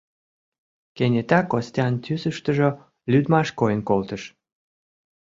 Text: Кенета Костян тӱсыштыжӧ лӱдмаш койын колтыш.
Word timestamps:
Кенета 0.95 1.39
Костян 1.51 1.93
тӱсыштыжӧ 2.03 2.69
лӱдмаш 3.11 3.47
койын 3.59 3.81
колтыш. 3.89 4.23